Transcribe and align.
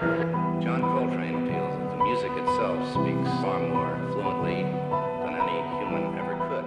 John 0.00 0.80
Coltrane 0.80 1.48
feels 1.48 1.74
that 1.76 1.90
the 1.90 1.96
music 2.04 2.30
itself 2.30 2.78
speaks 2.90 3.28
far 3.42 3.58
more 3.58 3.98
fluently 4.12 4.62
than 5.24 5.34
any 5.34 5.58
human 5.80 6.16
ever 6.16 6.36
could. 6.48 6.64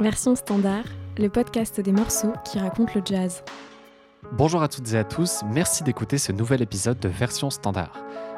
Version 0.00 0.34
standard, 0.34 0.84
le 1.16 1.28
podcast 1.28 1.80
des 1.80 1.92
morceaux 1.92 2.32
qui 2.44 2.58
racontent 2.58 2.92
le 2.96 3.02
jazz. 3.04 3.44
Bonjour 4.32 4.62
à 4.62 4.68
toutes 4.68 4.92
et 4.94 4.98
à 4.98 5.04
tous, 5.04 5.42
merci 5.52 5.84
d'écouter 5.84 6.18
ce 6.18 6.32
nouvel 6.32 6.60
épisode 6.60 6.98
de 6.98 7.08
Version 7.08 7.50
standard. 7.50 7.92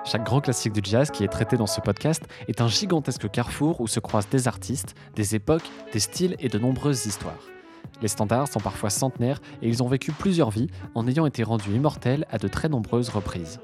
Chaque 0.05 0.25
grand 0.25 0.41
classique 0.41 0.73
du 0.73 0.81
jazz 0.83 1.11
qui 1.11 1.25
est 1.25 1.29
traité 1.29 1.57
dans 1.57 1.67
ce 1.67 1.81
podcast 1.81 2.23
est 2.49 2.61
un 2.61 2.69
gigantesque 2.69 3.31
carrefour 3.31 3.81
où 3.81 3.87
se 3.87 4.01
croisent 4.01 4.31
des 4.31 4.49
artistes, 4.49 4.95
des 5.15 5.35
époques, 5.35 5.71
des 5.93 6.01
styles 6.01 6.37
et 6.39 6.49
de 6.49 6.59
nombreuses 6.59 7.07
histoires. 7.07 7.49
Les 8.01 8.09
standards 8.09 8.49
sont 8.49 8.61
parfois 8.61 8.89
centenaires 8.89 9.41
et 9.61 9.69
ils 9.69 9.83
ont 9.83 9.89
vécu 9.89 10.13
plusieurs 10.13 10.51
vies 10.51 10.69
en 10.95 11.07
ayant 11.07 11.27
été 11.27 11.43
rendus 11.43 11.75
immortels 11.75 12.27
à 12.31 12.39
de 12.39 12.49
très 12.49 12.69
nombreuses 12.69 13.11
reprises. 13.11 13.61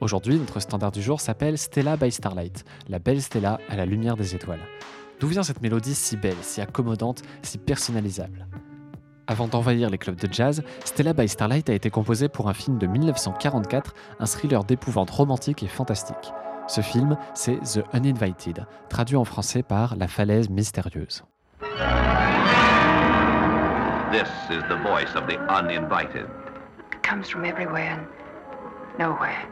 Aujourd'hui, 0.00 0.36
notre 0.36 0.60
standard 0.60 0.92
du 0.92 1.00
jour 1.00 1.20
s'appelle 1.20 1.56
Stella 1.56 1.96
by 1.96 2.10
Starlight, 2.12 2.64
la 2.88 2.98
belle 2.98 3.22
Stella 3.22 3.58
à 3.68 3.76
la 3.76 3.86
lumière 3.86 4.16
des 4.16 4.34
étoiles. 4.34 4.66
D'où 5.20 5.28
vient 5.28 5.42
cette 5.42 5.62
mélodie 5.62 5.94
si 5.94 6.16
belle, 6.16 6.36
si 6.42 6.60
accommodante, 6.60 7.22
si 7.42 7.56
personnalisable? 7.56 8.46
Avant 9.26 9.48
d'envahir 9.48 9.90
les 9.90 9.98
clubs 9.98 10.16
de 10.16 10.32
jazz, 10.32 10.62
Stella 10.84 11.12
by 11.12 11.28
Starlight 11.28 11.70
a 11.70 11.74
été 11.74 11.90
composée 11.90 12.28
pour 12.28 12.48
un 12.48 12.54
film 12.54 12.78
de 12.78 12.86
1944, 12.86 13.94
un 14.18 14.26
thriller 14.26 14.64
d'épouvante 14.64 15.10
romantique 15.10 15.62
et 15.62 15.68
fantastique. 15.68 16.32
Ce 16.66 16.80
film, 16.80 17.16
c'est 17.34 17.58
The 17.60 17.82
Uninvited, 17.94 18.66
traduit 18.88 19.16
en 19.16 19.24
français 19.24 19.62
par 19.62 19.96
La 19.96 20.08
falaise 20.08 20.48
mystérieuse. 20.50 21.24
This 24.10 24.28
is 24.50 24.62
the 24.68 24.76
voice 24.82 25.14
of 25.16 25.26
the 25.26 25.38
uninvited. 25.48 26.26
comes 27.02 27.28
from 27.28 27.44
everywhere 27.44 27.92
and 27.92 28.98
nowhere. 28.98 29.46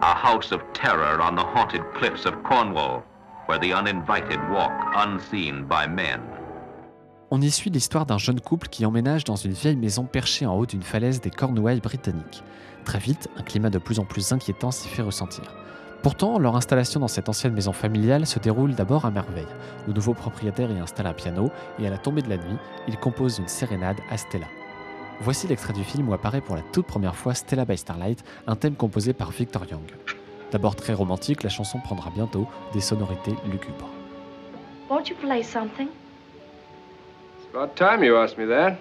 A 0.00 0.14
house 0.14 0.50
of 0.52 0.60
terror 0.72 1.20
on 1.22 1.36
the 1.36 1.44
haunted 1.44 1.82
cliffs 1.94 2.26
of 2.26 2.42
Cornwall, 2.42 3.04
where 3.46 3.58
the 3.58 3.72
uninvited 3.72 4.40
walk 4.50 4.72
unseen 4.96 5.64
by 5.66 5.86
men. 5.86 6.20
On 7.32 7.40
y 7.40 7.50
suit 7.50 7.70
l'histoire 7.70 8.06
d'un 8.06 8.18
jeune 8.18 8.40
couple 8.40 8.68
qui 8.68 8.86
emménage 8.86 9.24
dans 9.24 9.34
une 9.34 9.50
vieille 9.50 9.76
maison 9.76 10.04
perchée 10.04 10.46
en 10.46 10.54
haut 10.56 10.66
d'une 10.66 10.84
falaise 10.84 11.20
des 11.20 11.30
Cornouailles 11.30 11.80
britanniques. 11.80 12.44
Très 12.84 13.00
vite, 13.00 13.28
un 13.36 13.42
climat 13.42 13.68
de 13.68 13.78
plus 13.78 13.98
en 13.98 14.04
plus 14.04 14.30
inquiétant 14.30 14.70
s'y 14.70 14.86
fait 14.86 15.02
ressentir. 15.02 15.42
Pourtant, 16.04 16.38
leur 16.38 16.54
installation 16.54 17.00
dans 17.00 17.08
cette 17.08 17.28
ancienne 17.28 17.52
maison 17.52 17.72
familiale 17.72 18.26
se 18.26 18.38
déroule 18.38 18.76
d'abord 18.76 19.06
à 19.06 19.10
merveille. 19.10 19.48
Le 19.88 19.92
nouveau 19.92 20.14
propriétaire 20.14 20.70
y 20.70 20.78
installe 20.78 21.08
un 21.08 21.14
piano 21.14 21.50
et 21.80 21.86
à 21.88 21.90
la 21.90 21.98
tombée 21.98 22.22
de 22.22 22.28
la 22.28 22.36
nuit, 22.36 22.58
il 22.86 22.96
compose 22.96 23.40
une 23.40 23.48
sérénade 23.48 23.98
à 24.08 24.18
Stella. 24.18 24.46
Voici 25.20 25.48
l'extrait 25.48 25.72
du 25.72 25.82
film 25.82 26.08
où 26.08 26.14
apparaît 26.14 26.40
pour 26.40 26.54
la 26.54 26.62
toute 26.62 26.86
première 26.86 27.16
fois 27.16 27.34
Stella 27.34 27.64
by 27.64 27.76
Starlight, 27.76 28.22
un 28.46 28.54
thème 28.54 28.76
composé 28.76 29.14
par 29.14 29.32
Victor 29.32 29.64
Young. 29.68 29.90
D'abord 30.52 30.76
très 30.76 30.92
romantique, 30.92 31.42
la 31.42 31.50
chanson 31.50 31.80
prendra 31.80 32.10
bientôt 32.10 32.46
des 32.72 32.80
sonorités 32.80 33.34
lugubres. 33.50 33.90
About 37.50 37.76
time 37.76 38.02
you 38.02 38.16
asked 38.18 38.38
me 38.38 38.44
that. 38.46 38.78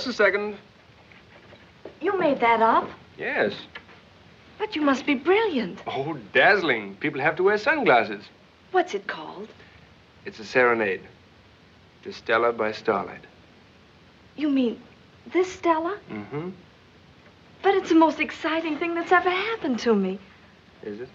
Just 0.00 0.18
a 0.18 0.24
second. 0.24 0.56
You 2.00 2.18
made 2.18 2.40
that 2.40 2.62
up. 2.62 2.88
Yes. 3.18 3.52
But 4.58 4.74
you 4.74 4.80
must 4.80 5.04
be 5.04 5.14
brilliant. 5.14 5.82
Oh, 5.86 6.16
dazzling. 6.32 6.96
People 6.96 7.20
have 7.20 7.36
to 7.36 7.42
wear 7.42 7.58
sunglasses. 7.58 8.24
What's 8.72 8.94
it 8.94 9.06
called? 9.06 9.48
It's 10.24 10.38
a 10.38 10.44
serenade. 10.46 11.02
To 12.04 12.14
Stella 12.14 12.50
by 12.50 12.72
Starlight. 12.72 13.26
You 14.36 14.48
mean 14.48 14.80
this 15.34 15.52
Stella? 15.52 15.98
Mm-hmm. 16.10 16.48
But 17.60 17.74
it's 17.74 17.90
the 17.90 17.94
most 17.94 18.20
exciting 18.20 18.78
thing 18.78 18.94
that's 18.94 19.12
ever 19.12 19.28
happened 19.28 19.80
to 19.80 19.94
me. 19.94 20.18
Is 20.82 21.02
it? 21.02 21.10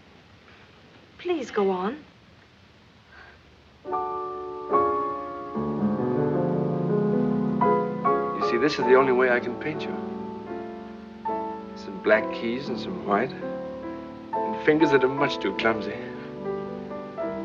Please 1.17 1.49
go 1.49 1.71
on. 1.71 1.97
This 8.65 8.79
is 8.79 8.85
the 8.85 8.95
only 8.95 9.11
way 9.11 9.29
I 9.29 9.39
can 9.39 9.53
paint 9.59 9.83
you. 9.83 9.95
Some 11.75 12.01
black 12.01 12.23
keys 12.33 12.67
and 12.67 12.79
some 12.79 13.05
white. 13.05 13.31
And 14.33 14.65
fingers 14.65 14.89
that 14.89 15.03
are 15.03 15.07
much 15.07 15.37
too 15.37 15.53
clumsy. 15.57 15.93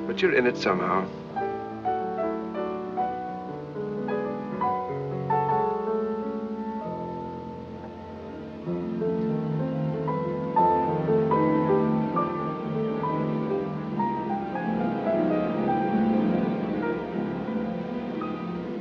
But 0.06 0.22
you're 0.22 0.34
in 0.34 0.46
it 0.46 0.56
somehow. 0.56 1.06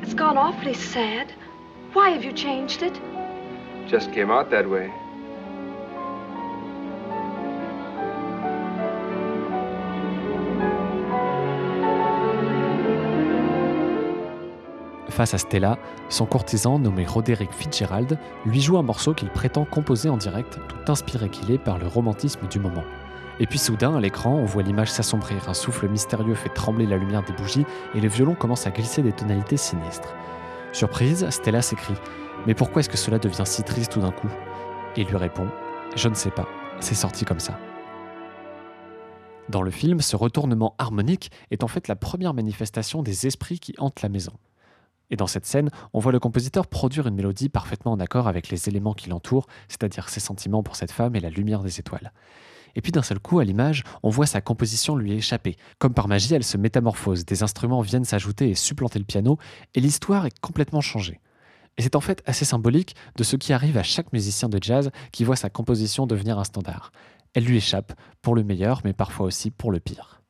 It's 0.01 0.13
gone 0.13 0.37
awfully 0.37 0.73
sad. 0.73 1.33
Why 1.95 2.11
have 2.13 2.23
you 2.23 2.31
changed 2.31 2.83
it? 2.83 3.01
Just 3.89 4.11
came 4.11 4.29
out 4.29 4.51
that 4.51 4.67
way. 4.67 4.91
Face 15.09 15.33
à 15.33 15.39
Stella, 15.39 15.79
son 16.09 16.27
courtisan 16.27 16.77
nommé 16.77 17.05
Roderick 17.05 17.51
Fitzgerald 17.51 18.19
lui 18.45 18.61
joue 18.61 18.77
un 18.77 18.83
morceau 18.83 19.15
qu'il 19.15 19.29
prétend 19.29 19.65
composer 19.65 20.09
en 20.09 20.17
direct, 20.17 20.59
tout 20.67 20.91
inspiré 20.91 21.29
qu'il 21.29 21.49
est 21.49 21.57
par 21.57 21.79
le 21.79 21.87
romantisme 21.87 22.47
du 22.47 22.59
moment. 22.59 22.83
Et 23.39 23.47
puis 23.47 23.57
soudain, 23.57 23.95
à 23.95 23.99
l'écran, 23.99 24.35
on 24.35 24.45
voit 24.45 24.61
l'image 24.61 24.91
s'assombrir, 24.91 25.49
un 25.49 25.55
souffle 25.55 25.87
mystérieux 25.87 26.35
fait 26.35 26.49
trembler 26.49 26.85
la 26.85 26.97
lumière 26.97 27.23
des 27.23 27.33
bougies 27.33 27.65
et 27.95 27.99
le 27.99 28.07
violon 28.07 28.35
commence 28.35 28.67
à 28.67 28.69
glisser 28.69 29.01
des 29.01 29.11
tonalités 29.11 29.57
sinistres. 29.57 30.13
Surprise, 30.71 31.27
Stella 31.31 31.61
s'écrie 31.61 31.95
Mais 32.45 32.53
pourquoi 32.53 32.81
est-ce 32.81 32.89
que 32.89 32.97
cela 32.97 33.17
devient 33.17 33.43
si 33.45 33.63
triste 33.63 33.93
tout 33.93 34.01
d'un 34.01 34.11
coup? 34.11 34.29
Et 34.95 35.01
il 35.01 35.07
lui 35.07 35.17
répond 35.17 35.47
Je 35.95 36.07
ne 36.07 36.13
sais 36.13 36.29
pas, 36.29 36.47
c'est 36.79 36.95
sorti 36.95 37.25
comme 37.25 37.39
ça. 37.39 37.57
Dans 39.49 39.63
le 39.63 39.71
film, 39.71 39.99
ce 39.99 40.15
retournement 40.15 40.75
harmonique 40.77 41.31
est 41.49 41.63
en 41.63 41.67
fait 41.67 41.87
la 41.87 41.95
première 41.95 42.35
manifestation 42.35 43.01
des 43.01 43.25
esprits 43.25 43.59
qui 43.59 43.73
hantent 43.79 44.03
la 44.03 44.09
maison. 44.09 44.33
Et 45.09 45.15
dans 45.15 45.25
cette 45.25 45.47
scène, 45.47 45.71
on 45.93 45.99
voit 45.99 46.11
le 46.11 46.19
compositeur 46.19 46.67
produire 46.67 47.07
une 47.07 47.15
mélodie 47.15 47.49
parfaitement 47.49 47.93
en 47.93 47.99
accord 47.99 48.27
avec 48.27 48.49
les 48.49 48.69
éléments 48.69 48.93
qui 48.93 49.09
l'entourent, 49.09 49.47
c'est-à-dire 49.67 50.07
ses 50.07 50.19
sentiments 50.19 50.61
pour 50.61 50.75
cette 50.75 50.91
femme 50.91 51.15
et 51.15 51.19
la 51.19 51.31
lumière 51.31 51.63
des 51.63 51.79
étoiles. 51.79 52.11
Et 52.75 52.81
puis 52.81 52.91
d'un 52.91 53.01
seul 53.01 53.19
coup, 53.19 53.39
à 53.39 53.43
l'image, 53.43 53.83
on 54.03 54.09
voit 54.09 54.25
sa 54.25 54.41
composition 54.41 54.95
lui 54.95 55.13
échapper. 55.13 55.57
Comme 55.77 55.93
par 55.93 56.07
magie, 56.07 56.33
elle 56.33 56.43
se 56.43 56.57
métamorphose, 56.57 57.25
des 57.25 57.43
instruments 57.43 57.81
viennent 57.81 58.05
s'ajouter 58.05 58.49
et 58.49 58.55
supplanter 58.55 58.99
le 58.99 59.05
piano, 59.05 59.37
et 59.75 59.81
l'histoire 59.81 60.25
est 60.25 60.39
complètement 60.39 60.81
changée. 60.81 61.19
Et 61.77 61.81
c'est 61.81 61.95
en 61.95 62.01
fait 62.01 62.21
assez 62.25 62.45
symbolique 62.45 62.95
de 63.15 63.23
ce 63.23 63.35
qui 63.35 63.53
arrive 63.53 63.77
à 63.77 63.83
chaque 63.83 64.11
musicien 64.11 64.49
de 64.49 64.59
jazz 64.61 64.91
qui 65.11 65.23
voit 65.23 65.37
sa 65.37 65.49
composition 65.49 66.07
devenir 66.07 66.37
un 66.37 66.43
standard. 66.43 66.91
Elle 67.33 67.45
lui 67.45 67.57
échappe, 67.57 67.93
pour 68.21 68.35
le 68.35 68.43
meilleur, 68.43 68.81
mais 68.83 68.93
parfois 68.93 69.27
aussi 69.27 69.51
pour 69.51 69.71
le 69.71 69.79
pire. 69.79 70.21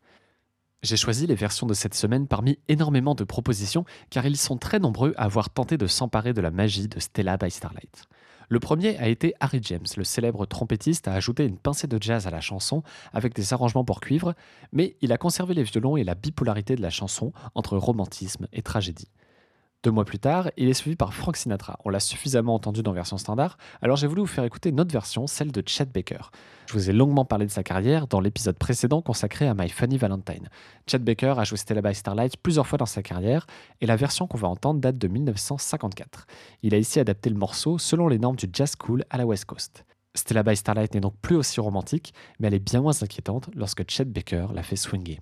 J'ai 0.82 0.96
choisi 0.96 1.28
les 1.28 1.36
versions 1.36 1.68
de 1.68 1.74
cette 1.74 1.94
semaine 1.94 2.28
parmi 2.28 2.58
énormément 2.68 3.16
de 3.16 3.24
propositions, 3.24 3.84
car 4.10 4.26
ils 4.26 4.38
sont 4.38 4.58
très 4.58 4.80
nombreux 4.80 5.14
à 5.18 5.24
avoir 5.24 5.50
tenté 5.50 5.78
de 5.78 5.88
s'emparer 5.88 6.34
de 6.34 6.42
la 6.42 6.52
magie 6.52 6.88
de 6.88 7.00
Stella 7.00 7.36
by 7.38 7.52
Starlight. 7.52 8.04
Le 8.52 8.60
premier 8.60 8.98
a 8.98 9.08
été 9.08 9.36
Harry 9.40 9.60
James, 9.62 9.86
le 9.96 10.04
célèbre 10.04 10.48
trompettiste, 10.48 11.08
a 11.08 11.14
ajouté 11.14 11.46
une 11.46 11.60
pincée 11.60 11.86
de 11.86 12.02
jazz 12.02 12.26
à 12.26 12.32
la 12.32 12.42
chanson 12.42 12.82
avec 13.14 13.36
des 13.36 13.54
arrangements 13.54 13.84
pour 13.86 14.00
cuivre, 14.00 14.34
mais 14.74 14.96
il 15.02 15.12
a 15.12 15.20
conservé 15.20 15.54
les 15.54 15.62
violons 15.62 15.98
et 15.98 16.04
la 16.04 16.16
bipolarité 16.16 16.76
de 16.76 16.82
la 16.82 16.90
chanson 16.90 17.32
entre 17.54 17.78
romantisme 17.78 18.48
et 18.52 18.64
tragédie. 18.64 19.08
Deux 19.82 19.92
mois 19.92 20.04
plus 20.04 20.20
tard, 20.20 20.52
il 20.58 20.68
est 20.68 20.74
suivi 20.74 20.98
par 20.98 21.14
Frank 21.14 21.38
Sinatra. 21.38 21.80
On 21.86 21.90
l'a 21.90 22.02
suffisamment 22.02 22.54
entendu 22.54 22.84
dans 22.84 22.92
version 22.92 23.18
standard, 23.18 23.58
alors 23.82 23.96
j'ai 23.96 24.08
voulu 24.08 24.20
vous 24.20 24.28
faire 24.28 24.44
écouter 24.44 24.70
une 24.70 24.82
autre 24.82 24.92
version, 24.92 25.26
celle 25.26 25.54
de 25.54 25.64
Chet 25.66 25.86
Baker. 25.86 26.32
Je 26.68 26.74
vous 26.74 26.90
ai 26.90 26.94
longuement 26.94 27.24
parlé 27.24 27.46
de 27.46 27.52
sa 27.52 27.64
carrière 27.64 28.06
dans 28.08 28.20
l'épisode 28.20 28.58
précédent 28.58 29.02
consacré 29.02 29.48
à 29.48 29.54
My 29.54 29.70
Funny 29.70 29.98
Valentine. 29.98 30.50
Chet 30.86 31.00
Baker 31.00 31.36
a 31.38 31.46
joué 31.46 31.58
Stella 31.58 31.82
by 31.82 31.96
Starlight 31.96 32.36
plusieurs 32.36 32.68
fois 32.68 32.78
dans 32.78 32.86
sa 32.86 33.02
carrière, 33.02 33.48
et 33.80 33.86
la 33.86 33.96
version 33.96 34.28
qu'on 34.28 34.38
va 34.38 34.50
entendre 34.50 34.82
date 34.82 34.98
de 34.98 35.08
1954. 35.08 36.28
Il 36.62 36.74
a 36.76 36.78
ici 36.78 37.00
adapté 37.00 37.30
le 37.30 37.38
morceau 37.38 37.78
selon 37.78 38.10
les 38.10 38.20
normes 38.20 38.36
du 38.36 38.50
jazz 38.52 38.76
cool 38.76 39.06
à 39.10 39.18
la 39.18 39.26
West 39.26 39.46
Coast. 39.46 39.86
Stella 40.14 40.44
by 40.44 40.58
Starlight 40.58 40.94
n'est 40.94 41.00
donc 41.00 41.16
plus 41.22 41.38
aussi 41.38 41.62
romantique, 41.62 42.14
mais 42.40 42.50
elle 42.50 42.56
est 42.56 42.60
bien 42.60 42.82
moins 42.82 43.02
inquiétante 43.02 43.50
lorsque 43.56 43.90
Chet 43.90 44.04
Baker 44.04 44.48
la 44.54 44.64
fait 44.64 44.76
swinguer. 44.76 45.22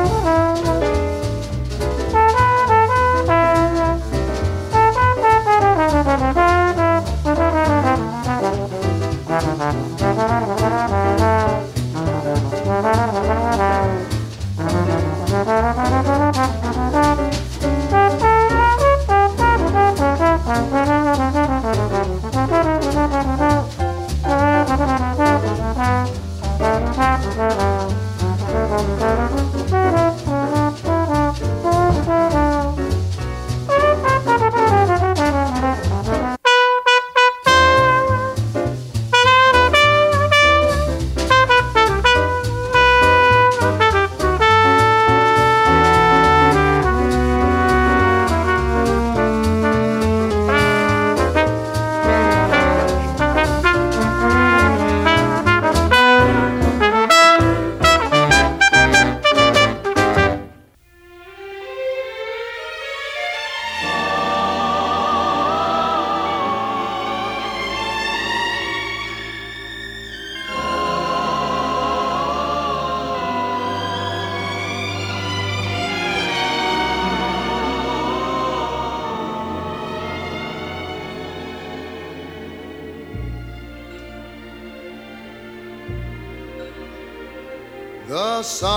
the 88.11 88.43
song 88.43 88.75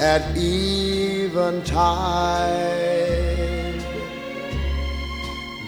at 0.00 0.22
eventide. 0.34 1.78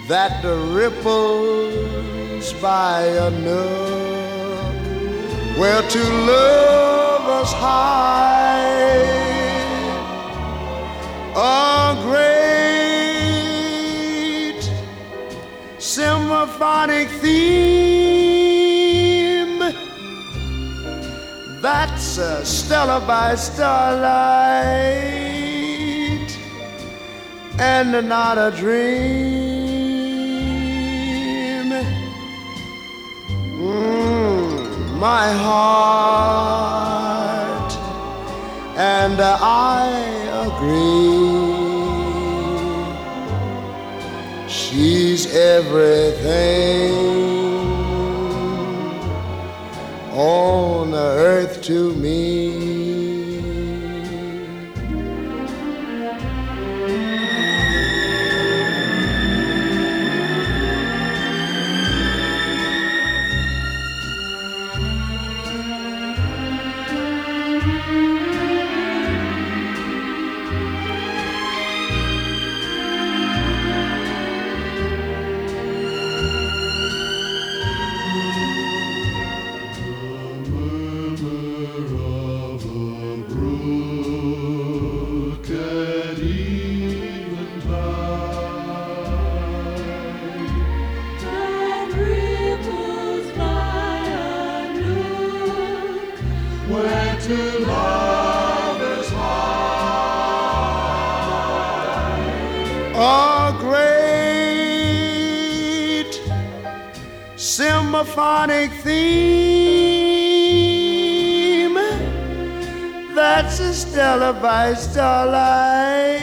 That 0.08 0.42
the 0.42 0.56
ripples 0.74 2.52
by 2.54 3.02
a 3.02 3.30
nook 3.30 4.62
where 5.58 5.82
two 5.88 6.00
lovers 6.00 7.52
hide 7.52 8.52
a 11.36 11.96
great 12.02 12.32
symphonic 15.78 17.08
theme 17.08 17.51
that's 21.84 22.16
a 22.18 22.44
Stella 22.44 23.00
by 23.04 23.34
starlight 23.34 24.12
and 27.58 28.08
not 28.08 28.38
a 28.38 28.52
dream. 28.56 28.92
Mm, 33.58 34.98
my 35.08 35.26
heart 35.46 36.62
and 38.76 39.20
I 39.20 39.88
agree. 40.46 41.32
She's 44.48 45.22
everything 45.34 46.92
on 50.12 50.90
the 50.90 50.98
earth 50.98 51.51
to 51.62 51.94
me. 51.94 52.71
By 114.42 114.74
starlight 114.74 116.18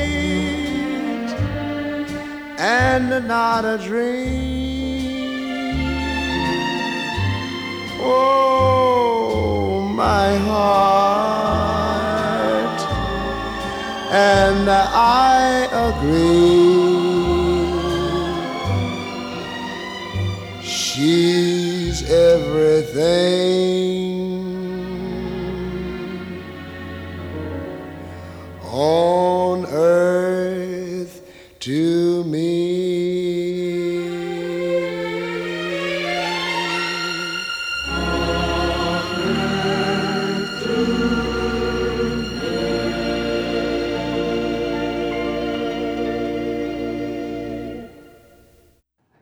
and 2.60 3.26
not 3.26 3.64
a 3.64 3.78
dream. 3.78 4.28
Oh, 8.02 9.90
my 9.96 10.36
heart 10.36 11.00
and 14.12 14.70
I 14.70 15.70
agree. 15.88 16.90
She's 20.62 22.04
everything 22.12 24.09
on 28.89 29.65
earth 29.65 31.22
to 31.60 32.24
me. 32.24 32.79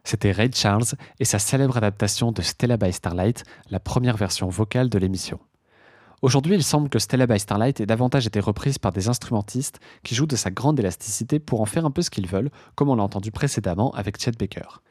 C'était 0.03 0.31
Ray 0.31 0.49
Charles 0.53 0.85
et 1.19 1.25
sa 1.25 1.37
célèbre 1.37 1.75
adaptation 1.75 2.31
de 2.31 2.41
Stella 2.41 2.77
by 2.77 2.93
Starlight, 2.93 3.43
la 3.69 3.81
première 3.81 4.15
version 4.15 4.47
vocale 4.47 4.89
de 4.89 4.97
l'émission. 4.97 5.37
Aujourd'hui, 6.23 6.55
il 6.55 6.63
semble 6.63 6.89
que 6.89 6.97
Stella 6.97 7.27
by 7.27 7.39
Starlight 7.39 7.79
ait 7.79 7.85
davantage 7.85 8.25
été 8.25 8.39
reprise 8.39 8.79
par 8.79 8.91
des 8.91 9.07
instrumentistes 9.07 9.79
qui 10.03 10.15
jouent 10.15 10.25
de 10.25 10.35
sa 10.35 10.49
grande 10.49 10.79
élasticité 10.79 11.37
pour 11.37 11.61
en 11.61 11.67
faire 11.67 11.85
un 11.85 11.91
peu 11.91 12.01
ce 12.01 12.09
qu'ils 12.09 12.25
veulent, 12.25 12.49
comme 12.73 12.89
on 12.89 12.95
l'a 12.95 13.03
entendu 13.03 13.29
précédemment 13.29 13.91
avec 13.91 14.19
Chet 14.19 14.31
Baker. 14.31 14.81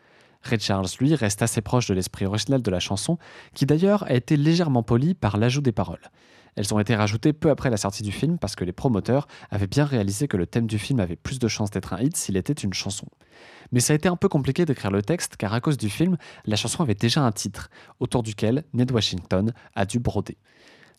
Ray 0.45 0.61
Charles, 0.61 0.87
lui, 1.01 1.17
reste 1.17 1.43
assez 1.43 1.63
proche 1.63 1.89
de 1.89 1.95
l'esprit 1.95 2.27
original 2.27 2.63
de 2.63 2.71
la 2.71 2.79
chanson, 2.79 3.19
qui 3.55 3.67
d'ailleurs 3.67 4.05
a 4.05 4.15
été 4.15 4.37
légèrement 4.37 4.85
poli 4.85 5.15
par 5.15 5.37
l'ajout 5.37 5.63
des 5.63 5.73
paroles. 5.73 6.13
Elles 6.55 6.73
ont 6.73 6.79
été 6.79 6.95
rajoutées 6.95 7.33
peu 7.33 7.51
après 7.51 7.71
la 7.71 7.77
sortie 7.77 8.05
du 8.05 8.13
film 8.13 8.39
parce 8.39 8.55
que 8.55 8.65
les 8.65 8.73
promoteurs 8.73 9.27
avaient 9.51 9.67
bien 9.67 9.85
réalisé 9.85 10.29
que 10.29 10.37
le 10.37 10.47
thème 10.47 10.69
du 10.69 10.79
film 10.79 11.01
avait 11.01 11.17
plus 11.17 11.41
de 11.41 11.49
chances 11.49 11.71
d'être 11.71 11.93
un 11.93 12.01
hit 12.01 12.17
s'il 12.17 12.37
était 12.37 12.53
une 12.53 12.73
chanson. 12.73 13.07
Mais 13.73 13.81
ça 13.81 13.93
a 13.93 13.97
été 13.97 14.09
un 14.09 14.17
peu 14.17 14.29
compliqué 14.29 14.65
d'écrire 14.65 14.93
le 14.93 15.03
texte 15.03 15.37
car 15.37 15.53
à 15.53 15.61
cause 15.61 15.77
du 15.77 15.91
film, 15.91 16.17
la 16.47 16.57
chanson 16.57 16.83
avait 16.83 16.95
déjà 16.95 17.21
un 17.21 17.33
titre, 17.33 17.69
autour 17.99 18.23
duquel 18.23 18.65
Ned 18.73 18.93
Washington 18.93 19.53
a 19.75 19.85
dû 19.85 19.99
broder. 19.99 20.39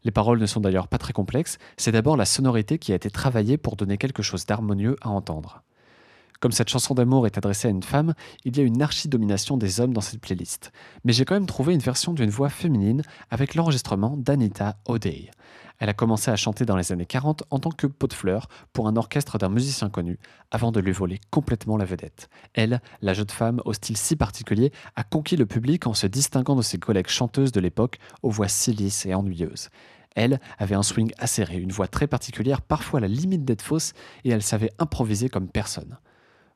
Les 0.08 0.12
paroles 0.12 0.40
ne 0.40 0.46
sont 0.46 0.62
d'ailleurs 0.62 0.88
pas 0.88 1.00
très 1.00 1.12
complexes, 1.12 1.58
c'est 1.76 1.92
d'abord 1.92 2.16
la 2.16 2.24
sonorité 2.24 2.80
qui 2.80 2.94
a 2.94 2.96
été 2.96 3.12
travaillée 3.12 3.58
pour 3.58 3.76
donner 3.76 3.98
quelque 3.98 4.24
chose 4.24 4.46
d'harmonieux 4.46 4.96
à 5.02 5.10
entendre. 5.10 5.64
Comme 6.40 6.54
cette 6.54 6.70
chanson 6.70 6.94
d'amour 6.94 7.28
est 7.28 7.38
adressée 7.38 7.68
à 7.68 7.72
une 7.72 7.84
femme, 7.84 8.14
il 8.46 8.56
y 8.56 8.62
a 8.62 8.64
une 8.64 8.82
archi-domination 8.82 9.58
des 9.58 9.82
hommes 9.82 9.92
dans 9.92 10.00
cette 10.00 10.22
playlist. 10.22 10.72
Mais 11.04 11.12
j'ai 11.12 11.26
quand 11.26 11.34
même 11.34 11.46
trouvé 11.46 11.74
une 11.74 11.82
version 11.82 12.14
d'une 12.14 12.30
voix 12.30 12.48
féminine 12.48 13.02
avec 13.32 13.54
l'enregistrement 13.54 14.16
d'Anita 14.16 14.78
O'Day. 14.88 15.30
Elle 15.80 15.90
a 15.90 15.94
commencé 15.94 16.32
à 16.32 16.38
chanter 16.38 16.64
dans 16.64 16.78
les 16.78 16.94
années 16.94 17.06
40 17.06 17.44
en 17.50 17.60
tant 17.60 17.72
que 17.72 17.86
pot 17.86 18.08
de 18.08 18.14
fleurs 18.14 18.48
pour 18.72 18.88
un 18.88 18.96
orchestre 18.96 19.38
d'un 19.38 19.50
musicien 19.50 19.90
connu, 19.90 20.20
avant 20.52 20.72
de 20.72 20.80
lui 20.80 20.94
voler 20.94 21.20
complètement 21.32 21.76
la 21.76 21.84
vedette. 21.84 22.30
Elle, 22.54 22.82
la 23.02 23.14
jeune 23.14 23.30
femme 23.30 23.62
au 23.66 23.74
style 23.74 23.98
si 23.98 24.16
particulier, 24.16 24.72
a 24.96 25.04
conquis 25.04 25.36
le 25.36 25.46
public 25.46 25.86
en 25.86 25.94
se 25.94 26.08
distinguant 26.08 26.56
de 26.56 26.62
ses 26.62 26.80
collègues 26.80 27.10
chanteuses 27.10 27.52
de 27.52 27.60
l'époque 27.60 27.98
aux 28.24 28.32
voix 28.32 28.48
si 28.48 28.72
lisses 28.72 29.06
et 29.06 29.14
ennuyeuses. 29.14 29.70
Elle 30.18 30.40
avait 30.58 30.74
un 30.74 30.82
swing 30.82 31.12
acéré, 31.20 31.58
une 31.58 31.72
voix 31.72 31.88
très 31.88 32.08
particulière, 32.08 32.64
parfois 32.64 32.98
à 32.98 33.02
la 33.02 33.08
limite 33.08 33.46
d'être 33.46 33.62
fausse, 33.62 33.94
et 34.26 34.32
elle 34.32 34.42
savait 34.42 34.72
improviser 34.80 35.30
comme 35.30 35.48
personne. 35.48 36.00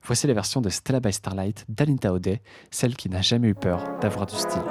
Voici 0.03 0.25
la 0.25 0.33
version 0.33 0.61
de 0.61 0.69
Stella 0.69 0.99
by 0.99 1.13
Starlight 1.13 1.63
d'Alinta 1.69 2.11
O'Day, 2.11 2.41
celle 2.71 2.95
qui 2.95 3.07
n'a 3.07 3.21
jamais 3.21 3.49
eu 3.49 3.53
peur 3.53 3.83
d'avoir 4.01 4.25
du 4.25 4.35
style. 4.35 4.63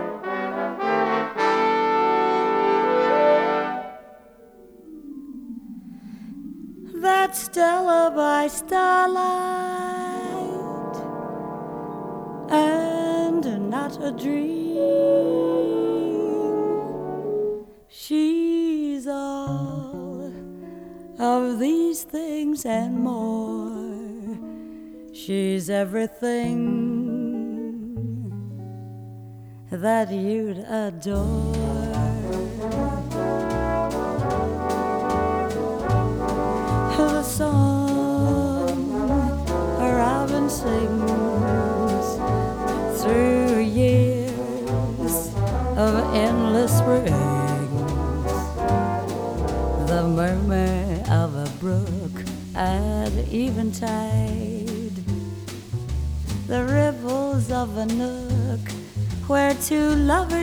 That's 7.00 7.44
Stella 7.44 8.10
by 8.10 8.48
starlight, 8.48 9.20
and 12.50 13.70
not 13.70 14.02
a 14.02 14.10
dream. 14.10 15.89
of 21.20 21.58
these 21.58 22.02
things 22.02 22.64
and 22.64 22.98
more. 22.98 24.38
She's 25.12 25.68
everything 25.68 26.56
that 29.70 30.10
you'd 30.10 30.58
adore. 30.58 31.60
a 57.80 57.86
nook 57.86 58.60
where 59.26 59.54
two 59.54 59.94
lovers 59.94 60.39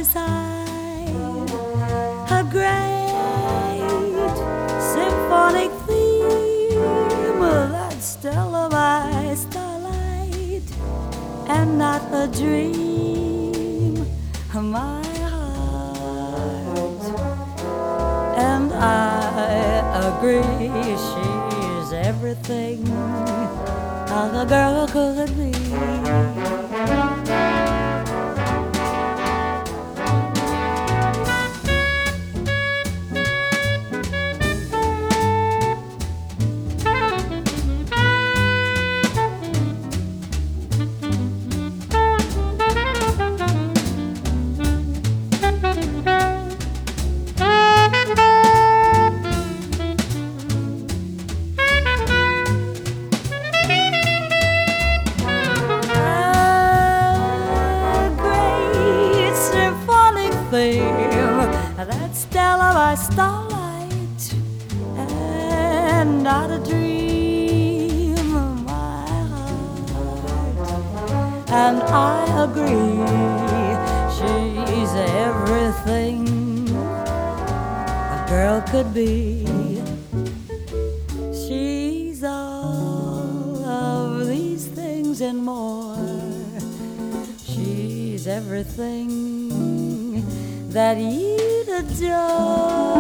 everything 88.28 90.24
that 90.70 90.98
you'd 90.98 91.70
adore 91.70 92.98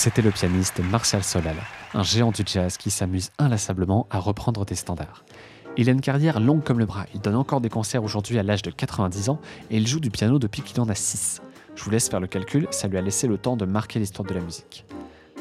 C'était 0.02 0.20
le 0.20 0.32
pianiste 0.32 0.80
Martial 0.80 1.22
Solal, 1.22 1.54
un 1.94 2.02
géant 2.02 2.32
du 2.32 2.42
jazz 2.44 2.76
qui 2.76 2.90
s'amuse 2.90 3.30
inlassablement 3.38 4.08
à 4.10 4.18
reprendre 4.18 4.64
des 4.64 4.74
standards. 4.74 5.24
Il 5.76 5.88
a 5.88 5.92
une 5.92 6.00
carrière 6.00 6.40
longue 6.40 6.64
comme 6.64 6.80
le 6.80 6.86
bras, 6.86 7.06
il 7.14 7.20
donne 7.20 7.36
encore 7.36 7.60
des 7.60 7.68
concerts 7.68 8.02
aujourd'hui 8.02 8.36
à 8.36 8.42
l'âge 8.42 8.62
de 8.62 8.72
90 8.72 9.28
ans 9.28 9.40
et 9.70 9.76
il 9.76 9.86
joue 9.86 10.00
du 10.00 10.10
piano 10.10 10.40
depuis 10.40 10.62
qu'il 10.62 10.80
en 10.80 10.88
a 10.88 10.96
6. 10.96 11.40
Je 11.76 11.84
vous 11.84 11.90
laisse 11.90 12.08
faire 12.08 12.18
le 12.18 12.26
calcul, 12.26 12.66
ça 12.72 12.88
lui 12.88 12.98
a 12.98 13.00
laissé 13.00 13.28
le 13.28 13.38
temps 13.38 13.56
de 13.56 13.64
marquer 13.64 14.00
l'histoire 14.00 14.28
de 14.28 14.34
la 14.34 14.40
musique. 14.40 14.84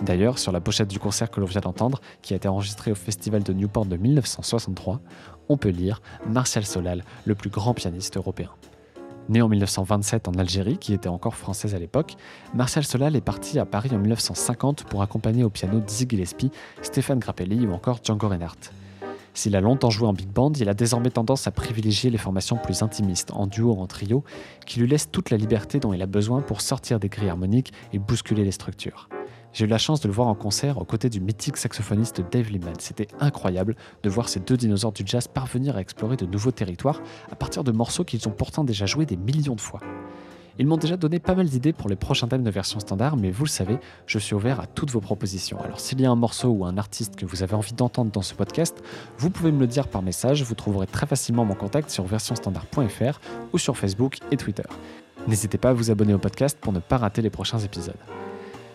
D'ailleurs, 0.04 0.38
sur 0.38 0.52
la 0.52 0.62
pochette 0.62 0.90
du 0.90 1.00
concert 1.00 1.32
que 1.32 1.40
l'on 1.40 1.48
vient 1.48 1.62
d'entendre, 1.62 2.00
qui 2.22 2.34
a 2.34 2.38
été 2.38 2.48
enregistré 2.48 2.92
au 2.92 2.96
festival 2.96 3.42
de 3.42 3.54
Newport 3.54 3.88
de 3.88 3.98
1963, 3.98 5.02
on 5.50 5.58
peut 5.58 5.70
lire 5.70 6.04
Martial 6.28 6.68
Solal, 6.68 7.04
le 7.26 7.34
plus 7.34 7.50
grand 7.50 7.74
pianiste 7.74 8.16
européen. 8.16 8.52
Né 9.32 9.42
en 9.42 9.48
1927 9.48 10.28
en 10.28 10.34
Algérie, 10.34 10.78
qui 10.78 10.94
était 10.94 11.08
encore 11.08 11.38
française 11.38 11.74
à 11.74 11.80
l'époque, 11.80 12.16
Martial 12.54 12.84
Solal 12.84 13.16
est 13.16 13.22
parti 13.22 13.60
à 13.60 13.66
Paris 13.66 13.92
en 13.94 13.98
1950 13.98 14.84
pour 14.84 15.02
accompagner 15.02 15.46
au 15.46 15.50
piano 15.50 15.80
Dizzy 15.80 16.06
Gillespie, 16.10 16.52
Stéphane 16.82 17.20
Grappelli 17.20 17.66
ou 17.66 17.72
encore 17.72 18.02
Django 18.04 18.28
Reinhardt. 18.28 18.74
S'il 19.34 19.56
a 19.56 19.62
longtemps 19.62 19.90
joué 19.90 20.06
en 20.10 20.12
big 20.12 20.28
band, 20.28 20.52
il 20.60 20.68
a 20.68 20.74
désormais 20.74 21.12
tendance 21.12 21.48
à 21.48 21.52
privilégier 21.52 22.10
les 22.10 22.18
formations 22.18 22.58
plus 22.58 22.84
intimistes, 22.84 23.32
en 23.32 23.48
duo 23.48 23.72
ou 23.72 23.80
en 23.80 23.88
trio, 23.88 24.26
qui 24.66 24.82
lui 24.82 24.88
laissent 24.88 25.10
toute 25.10 25.30
la 25.30 25.38
liberté 25.38 25.80
dont 25.80 25.94
il 25.94 26.02
a 26.02 26.08
besoin 26.08 26.42
pour 26.42 26.60
sortir 26.60 27.00
des 27.00 27.08
grilles 27.08 27.30
harmoniques 27.30 27.72
et 27.94 28.00
bousculer 28.00 28.44
les 28.44 28.52
structures. 28.52 29.08
J'ai 29.54 29.66
eu 29.66 29.68
la 29.68 29.78
chance 29.78 30.00
de 30.00 30.08
le 30.08 30.14
voir 30.14 30.30
en 30.30 30.36
concert 30.36 30.78
aux 30.78 30.86
côtés 30.86 31.10
du 31.10 31.20
mythique 31.20 31.58
saxophoniste 31.58 32.22
Dave 32.32 32.50
Liebman. 32.50 32.74
C'était 32.80 33.10
incroyable 33.20 33.76
de 34.02 34.10
voir 34.10 34.30
ces 34.30 34.40
deux 34.40 34.56
dinosaures 34.56 34.94
du 34.94 35.04
jazz 35.06 35.28
parvenir 35.28 35.76
à 35.76 35.82
explorer 35.82 36.16
de 36.16 36.26
nouveaux 36.26 36.52
territoires 36.52 37.02
à 37.30 37.36
partir 37.36 37.66
de 37.66 37.72
morceaux 37.72 38.06
qu'ils 38.06 38.28
ont 38.30 38.32
pourtant 38.32 38.64
déjà 38.64 38.86
joués 38.86 39.06
des 39.06 39.18
millions 39.18 39.56
de 39.56 39.62
fois. 39.62 39.82
Ils 40.58 40.68
m'ont 40.68 40.78
déjà 40.78 40.96
donné 40.96 41.20
pas 41.20 41.36
mal 41.36 41.48
d'idées 41.48 41.74
pour 41.74 41.90
les 41.90 41.96
prochains 41.96 42.28
thèmes 42.28 42.44
de 42.44 42.50
version 42.50 42.80
standard, 42.80 43.18
mais 43.18 43.32
vous 43.32 43.44
le 43.44 43.50
savez, 43.50 43.78
je 44.06 44.20
suis 44.20 44.36
ouvert 44.36 44.60
à 44.60 44.68
toutes 44.68 44.92
vos 44.92 45.02
propositions. 45.02 45.60
Alors 45.60 45.80
s'il 45.80 46.00
y 46.00 46.06
a 46.06 46.12
un 46.12 46.16
morceau 46.16 46.50
ou 46.50 46.66
un 46.66 46.78
artiste 46.78 47.18
que 47.18 47.26
vous 47.26 47.44
avez 47.44 47.56
envie 47.56 47.74
d'entendre 47.74 48.12
dans 48.12 48.22
ce 48.22 48.34
podcast, 48.34 48.82
vous 49.18 49.30
pouvez 49.30 49.52
me 49.52 49.60
le 49.60 49.68
dire 49.68 49.88
par 49.88 50.02
message, 50.02 50.44
vous 50.44 50.56
trouverez 50.56 50.88
très 50.88 51.08
facilement 51.08 51.44
mon 51.44 51.56
contact 51.56 51.90
sur 51.90 52.06
versionstandard.fr 52.06 53.20
ou 53.52 53.58
sur 53.58 53.78
Facebook 53.78 54.20
et 54.32 54.38
Twitter. 54.38 54.64
N'hésitez 55.28 55.58
pas 55.58 55.72
à 55.72 55.74
vous 55.74 55.92
abonner 55.92 56.14
au 56.14 56.20
podcast 56.20 56.58
pour 56.60 56.72
ne 56.72 56.80
pas 56.80 56.98
rater 56.98 57.22
les 57.22 57.30
prochains 57.30 57.60
épisodes. 57.60 57.98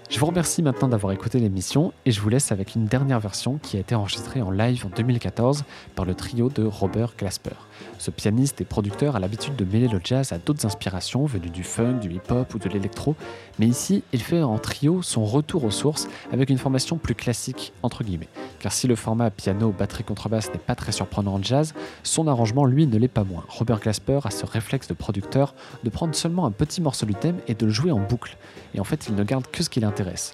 Je 0.08 0.20
vous 0.20 0.26
remercie 0.26 0.62
maintenant 0.62 0.86
d'avoir 0.86 1.12
écouté 1.12 1.40
l'émission 1.40 1.92
et 2.04 2.12
je 2.12 2.20
vous 2.20 2.28
laisse 2.28 2.52
avec 2.52 2.76
une 2.76 2.84
dernière 2.84 3.18
version 3.18 3.58
qui 3.58 3.76
a 3.76 3.80
été 3.80 3.96
enregistrée 3.96 4.40
en 4.40 4.52
live 4.52 4.86
en 4.86 4.88
2014 4.90 5.64
par 5.96 6.04
le 6.04 6.14
trio 6.14 6.48
de 6.48 6.64
Robert 6.64 7.14
Glasper. 7.18 7.56
Ce 7.98 8.12
pianiste 8.12 8.60
et 8.60 8.64
producteur 8.64 9.16
a 9.16 9.20
l'habitude 9.20 9.56
de 9.56 9.64
mêler 9.64 9.88
le 9.88 10.00
jazz 10.02 10.32
à 10.32 10.38
d'autres 10.38 10.64
inspirations 10.64 11.26
venues 11.26 11.50
du 11.50 11.64
funk, 11.64 11.98
du 12.00 12.12
hip-hop 12.12 12.54
ou 12.54 12.58
de 12.58 12.68
l'électro, 12.68 13.16
mais 13.58 13.66
ici 13.66 14.04
il 14.12 14.22
fait 14.22 14.42
en 14.42 14.58
trio 14.58 15.02
son 15.02 15.24
retour 15.24 15.64
aux 15.64 15.70
sources 15.72 16.08
avec 16.32 16.50
une 16.50 16.58
formation 16.58 16.98
plus 16.98 17.16
classique 17.16 17.72
entre 17.82 18.04
guillemets. 18.04 18.28
Car 18.60 18.72
si 18.72 18.86
le 18.86 18.94
format 18.94 19.30
piano, 19.30 19.74
batterie, 19.76 20.04
contrebasse 20.04 20.52
n'est 20.52 20.58
pas 20.58 20.76
très 20.76 20.92
surprenant 20.92 21.34
en 21.34 21.42
jazz, 21.42 21.74
son 22.04 22.28
arrangement 22.28 22.64
lui 22.64 22.86
ne 22.86 22.96
l'est 22.96 23.08
pas 23.08 23.24
moins. 23.24 23.44
Robert 23.48 23.80
Glasper 23.80 24.20
a 24.24 24.30
ce 24.30 24.46
réflexe 24.46 24.86
de 24.86 24.94
producteur 24.94 25.54
de 25.82 25.90
prendre 25.90 26.14
seulement 26.14 26.46
un 26.46 26.52
petit 26.52 26.80
morceau 26.80 27.06
du 27.06 27.14
thème 27.14 27.38
et 27.48 27.54
de 27.54 27.66
le 27.66 27.72
jouer 27.72 27.90
en 27.90 28.00
boucle. 28.00 28.36
Et 28.74 28.80
en 28.80 28.84
fait 28.84 29.08
il 29.08 29.14
ne 29.16 29.24
garde 29.24 29.46
que 29.50 29.62
ce 29.62 29.70
qui 29.70 29.80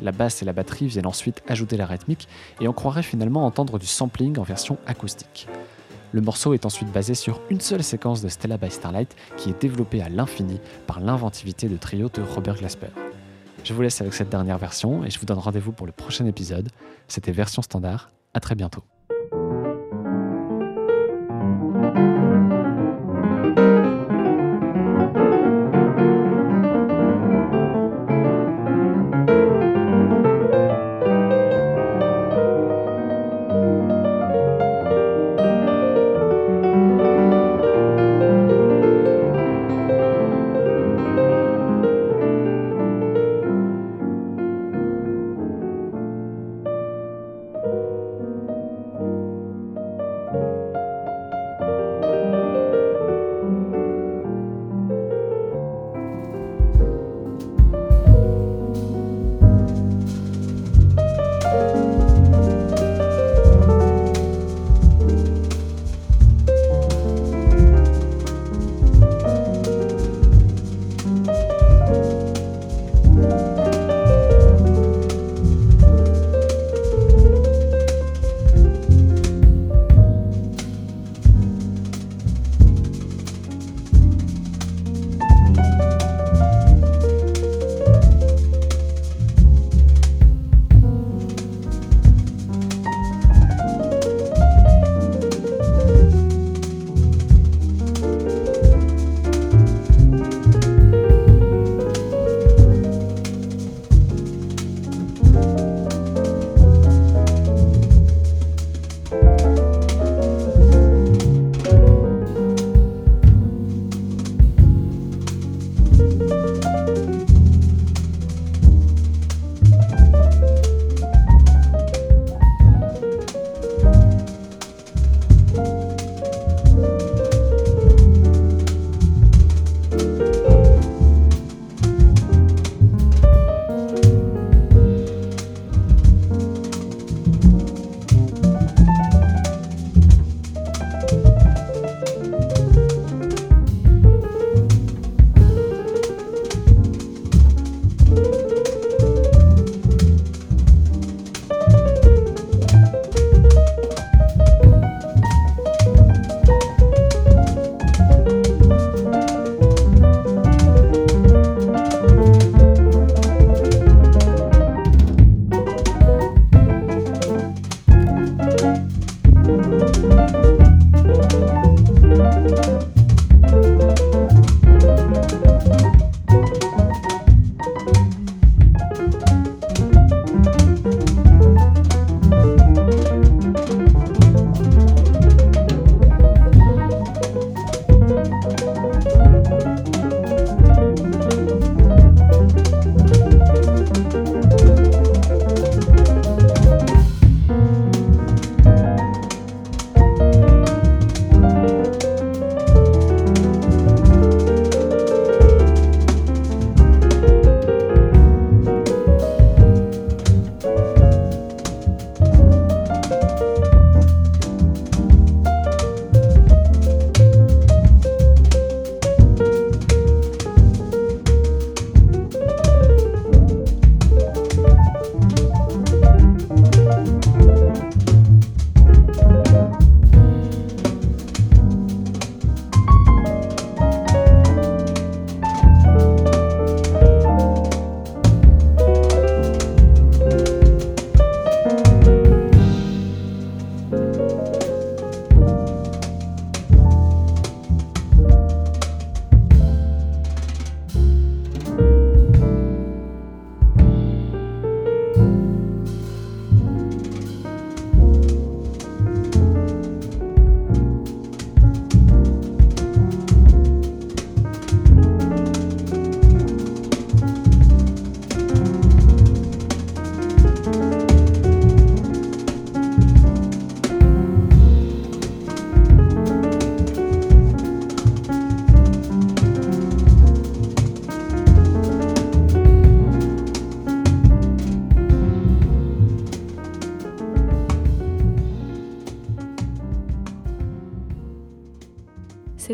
La 0.01 0.13
basse 0.13 0.43
et 0.43 0.45
la 0.45 0.53
batterie 0.53 0.87
viennent 0.87 1.07
ensuite 1.07 1.43
ajouter 1.49 1.77
la 1.77 1.87
rythmique 1.87 2.29
et 2.61 2.69
on 2.69 2.73
croirait 2.73 3.03
finalement 3.03 3.47
entendre 3.47 3.79
du 3.79 3.87
sampling 3.87 4.39
en 4.39 4.43
version 4.43 4.79
acoustique. 4.87 5.49
Le 6.13 6.21
morceau 6.21 6.53
est 6.53 6.67
ensuite 6.67 6.93
basé 6.93 7.15
sur 7.15 7.41
une 7.49 7.61
seule 7.61 7.83
séquence 7.83 8.23
de 8.23 8.29
Stella 8.29 8.59
by 8.59 8.71
Starlight 8.71 9.17
qui 9.37 9.51
est 9.51 9.61
développée 9.61 10.03
à 10.03 10.09
l'infini 10.09 10.61
par 10.87 11.01
l'inventivité 11.01 11.69
de 11.69 11.77
trio 11.77 12.11
de 12.13 12.23
Robert 12.23 12.57
Glasper. 12.57 12.89
Je 13.65 13.73
vous 13.73 13.83
laisse 13.83 14.01
avec 14.01 14.13
cette 14.13 14.29
dernière 14.29 14.59
version 14.59 15.05
et 15.05 15.11
je 15.11 15.19
vous 15.19 15.27
donne 15.27 15.39
rendez-vous 15.39 15.73
pour 15.73 15.87
le 15.87 15.93
prochain 15.93 16.27
épisode. 16.27 16.69
C'était 17.09 17.33
version 17.33 17.63
standard, 17.63 18.11
à 18.35 18.41
très 18.41 18.55
bientôt. 18.55 18.83